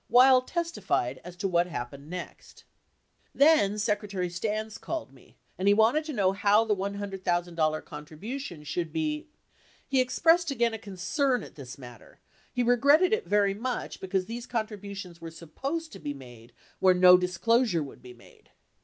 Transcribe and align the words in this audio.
Wild 0.09 0.47
testified 0.47 1.21
as 1.23 1.35
to 1.35 1.47
what 1.47 1.67
happened 1.67 2.09
next: 2.09 2.63
Then 3.35 3.77
Secretary 3.77 4.31
Stans 4.31 4.79
called 4.79 5.13
me, 5.13 5.37
and 5.59 5.71
wanted 5.77 6.05
to 6.05 6.13
know 6.13 6.31
how 6.31 6.65
the 6.65 6.75
$100,000 6.75 7.85
contribution 7.85 8.63
should 8.63 8.91
be— 8.91 9.27
he 9.91 10.01
expressed 10.01 10.49
again 10.49 10.73
a 10.73 10.79
concern 10.79 11.43
at 11.43 11.53
this 11.53 11.77
matter, 11.77 12.19
he 12.51 12.63
regretted 12.63 13.13
it 13.13 13.27
very 13.27 13.53
much 13.53 14.01
because 14.01 14.25
these 14.25 14.47
contributions 14.47 15.21
were 15.21 15.29
supposed 15.29 15.91
to 15.91 15.99
be 15.99 16.15
made 16.15 16.51
where 16.79 16.95
no 16.95 17.15
dis 17.15 17.37
closure 17.37 17.83
would 17.83 18.01
be 18.01 18.15
made. 18.15 18.49